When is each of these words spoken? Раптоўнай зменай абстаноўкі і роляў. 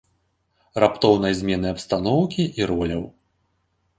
Раптоўнай 0.83 1.33
зменай 1.41 1.71
абстаноўкі 1.77 2.43
і 2.61 2.69
роляў. 2.71 3.03